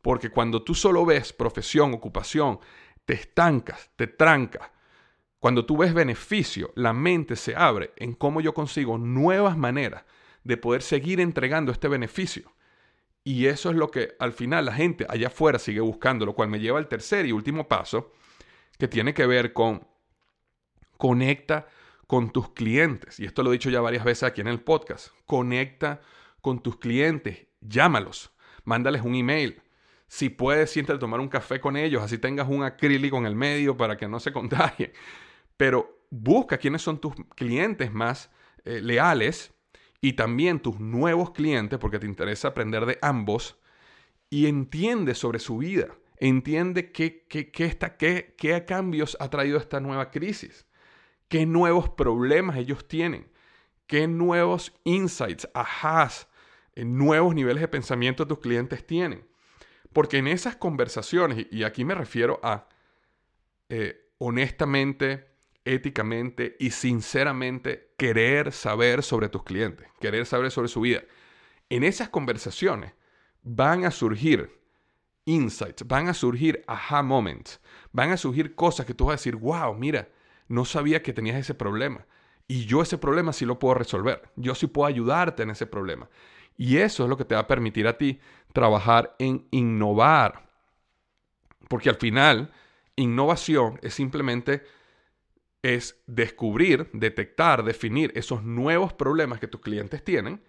[0.00, 2.60] Porque cuando tú solo ves profesión, ocupación,
[3.04, 4.70] te estancas, te trancas.
[5.46, 10.02] Cuando tú ves beneficio, la mente se abre en cómo yo consigo nuevas maneras
[10.42, 12.52] de poder seguir entregando este beneficio.
[13.22, 16.48] Y eso es lo que al final la gente allá afuera sigue buscando, lo cual
[16.48, 18.12] me lleva al tercer y último paso,
[18.76, 19.86] que tiene que ver con
[20.96, 21.68] conecta
[22.08, 23.20] con tus clientes.
[23.20, 25.10] Y esto lo he dicho ya varias veces aquí en el podcast.
[25.26, 26.00] Conecta
[26.40, 28.32] con tus clientes, llámalos,
[28.64, 29.62] mándales un email.
[30.08, 33.76] Si puedes, siéntate tomar un café con ellos, así tengas un acrílico en el medio
[33.76, 34.90] para que no se contagien.
[35.56, 38.30] Pero busca quiénes son tus clientes más
[38.64, 39.52] eh, leales
[40.00, 43.58] y también tus nuevos clientes, porque te interesa aprender de ambos,
[44.28, 45.88] y entiende sobre su vida,
[46.18, 50.66] entiende qué, qué, qué, está, qué, qué cambios ha traído esta nueva crisis,
[51.28, 53.30] qué nuevos problemas ellos tienen,
[53.86, 56.28] qué nuevos insights, ajás,
[56.74, 59.26] eh, nuevos niveles de pensamiento tus clientes tienen.
[59.92, 62.68] Porque en esas conversaciones, y aquí me refiero a
[63.68, 65.35] eh, honestamente,
[65.66, 71.02] éticamente y sinceramente querer saber sobre tus clientes, querer saber sobre su vida.
[71.68, 72.92] En esas conversaciones
[73.42, 74.60] van a surgir
[75.24, 77.60] insights, van a surgir aha moments,
[77.92, 80.08] van a surgir cosas que tú vas a decir, wow, mira,
[80.48, 82.06] no sabía que tenías ese problema.
[82.48, 84.30] Y yo ese problema sí lo puedo resolver.
[84.36, 86.08] Yo sí puedo ayudarte en ese problema.
[86.56, 88.20] Y eso es lo que te va a permitir a ti
[88.52, 90.48] trabajar en innovar.
[91.68, 92.52] Porque al final,
[92.94, 94.62] innovación es simplemente
[95.74, 100.42] es descubrir, detectar, definir esos nuevos problemas que tus clientes tienen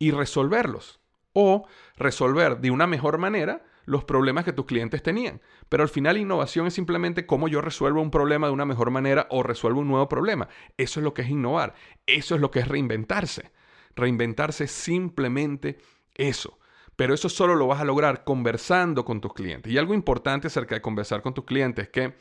[0.00, 1.00] y resolverlos.
[1.32, 5.40] O resolver de una mejor manera los problemas que tus clientes tenían.
[5.68, 9.28] Pero al final innovación es simplemente cómo yo resuelvo un problema de una mejor manera
[9.30, 10.48] o resuelvo un nuevo problema.
[10.76, 11.74] Eso es lo que es innovar.
[12.06, 13.52] Eso es lo que es reinventarse.
[13.94, 15.78] Reinventarse simplemente
[16.14, 16.58] eso.
[16.96, 19.72] Pero eso solo lo vas a lograr conversando con tus clientes.
[19.72, 22.14] Y algo importante acerca de conversar con tus clientes es que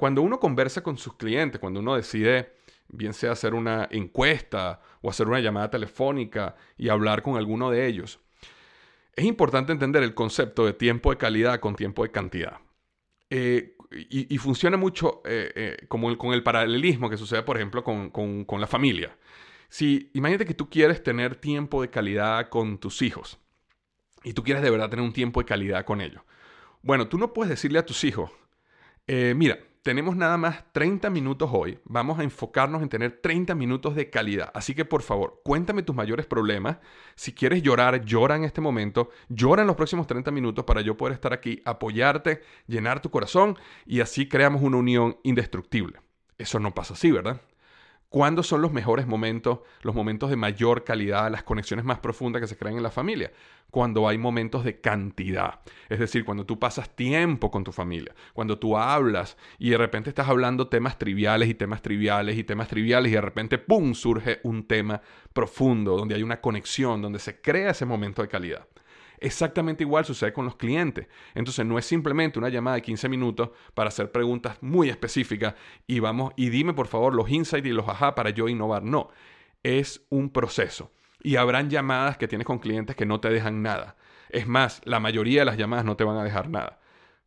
[0.00, 2.54] cuando uno conversa con sus clientes, cuando uno decide,
[2.88, 7.86] bien sea hacer una encuesta o hacer una llamada telefónica y hablar con alguno de
[7.86, 8.18] ellos,
[9.14, 12.60] es importante entender el concepto de tiempo de calidad con tiempo de cantidad.
[13.28, 13.76] Eh,
[14.08, 18.66] y, funciona mucho eh, eh, como con el paralelismo que sucede, por ejemplo, con, la
[18.66, 19.14] familia.
[19.68, 23.38] Si imagínate que tú quieres tener tiempo de calidad con tus hijos
[24.24, 26.22] y tú quieres de verdad tener un tiempo de calidad con ellos.
[26.80, 28.30] Bueno, tú no puedes decirle a tus hijos,
[29.06, 31.78] mira, tenemos nada más 30 minutos hoy.
[31.84, 34.50] Vamos a enfocarnos en tener 30 minutos de calidad.
[34.54, 36.78] Así que por favor, cuéntame tus mayores problemas.
[37.14, 39.10] Si quieres llorar, llora en este momento.
[39.28, 43.56] Llora en los próximos 30 minutos para yo poder estar aquí, apoyarte, llenar tu corazón
[43.86, 45.98] y así creamos una unión indestructible.
[46.36, 47.40] Eso no pasa así, ¿verdad?
[48.10, 52.48] ¿Cuándo son los mejores momentos, los momentos de mayor calidad, las conexiones más profundas que
[52.48, 53.30] se crean en la familia?
[53.70, 55.60] Cuando hay momentos de cantidad.
[55.88, 60.10] Es decir, cuando tú pasas tiempo con tu familia, cuando tú hablas y de repente
[60.10, 64.40] estás hablando temas triviales y temas triviales y temas triviales y de repente, ¡pum!, surge
[64.42, 65.00] un tema
[65.32, 68.66] profundo, donde hay una conexión, donde se crea ese momento de calidad.
[69.20, 71.06] Exactamente igual sucede con los clientes.
[71.34, 75.54] Entonces no es simplemente una llamada de 15 minutos para hacer preguntas muy específicas
[75.86, 78.82] y vamos y dime por favor los insights y los ajá para yo innovar.
[78.82, 79.10] No,
[79.62, 80.90] es un proceso.
[81.22, 83.96] Y habrán llamadas que tienes con clientes que no te dejan nada.
[84.30, 86.80] Es más, la mayoría de las llamadas no te van a dejar nada.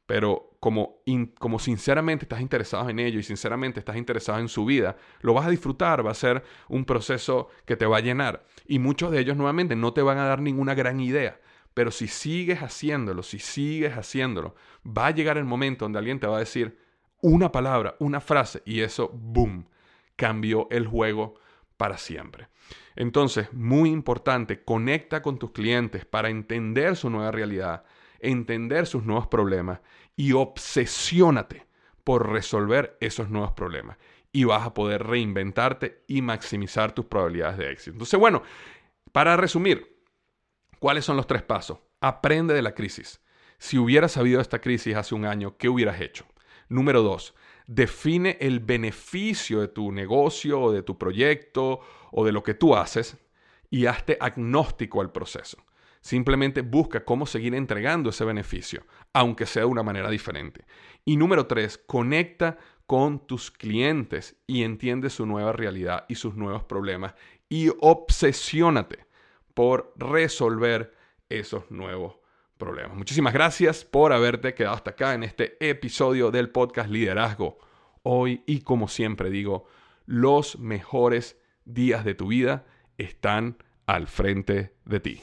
[0.07, 1.01] Pero como,
[1.39, 5.45] como sinceramente estás interesado en ello y sinceramente estás interesado en su vida, lo vas
[5.45, 8.45] a disfrutar, va a ser un proceso que te va a llenar.
[8.65, 11.39] Y muchos de ellos nuevamente no te van a dar ninguna gran idea.
[11.73, 14.55] Pero si sigues haciéndolo, si sigues haciéndolo,
[14.85, 16.77] va a llegar el momento donde alguien te va a decir
[17.21, 19.67] una palabra, una frase, y eso, boom,
[20.15, 21.35] cambió el juego
[21.77, 22.47] para siempre.
[22.95, 27.85] Entonces, muy importante, conecta con tus clientes para entender su nueva realidad,
[28.19, 29.79] entender sus nuevos problemas
[30.15, 31.65] y obsesiónate
[32.03, 33.97] por resolver esos nuevos problemas.
[34.31, 37.91] Y vas a poder reinventarte y maximizar tus probabilidades de éxito.
[37.91, 38.43] Entonces, bueno,
[39.11, 39.92] para resumir,
[40.83, 41.77] ¿Cuáles son los tres pasos?
[42.01, 43.21] Aprende de la crisis.
[43.57, 46.25] Si hubieras sabido esta crisis hace un año, ¿qué hubieras hecho?
[46.67, 47.33] Número dos,
[47.67, 51.79] define el beneficio de tu negocio o de tu proyecto
[52.11, 53.15] o de lo que tú haces
[53.69, 55.55] y hazte agnóstico al proceso.
[56.01, 60.65] Simplemente busca cómo seguir entregando ese beneficio, aunque sea de una manera diferente.
[61.05, 62.57] Y número tres, conecta
[62.87, 67.15] con tus clientes y entiende su nueva realidad y sus nuevos problemas
[67.47, 69.12] y obsesiónate
[69.53, 70.93] por resolver
[71.29, 72.15] esos nuevos
[72.57, 72.95] problemas.
[72.95, 77.57] Muchísimas gracias por haberte quedado hasta acá en este episodio del podcast Liderazgo.
[78.03, 79.65] Hoy y como siempre digo,
[80.05, 82.65] los mejores días de tu vida
[82.97, 85.21] están al frente de ti.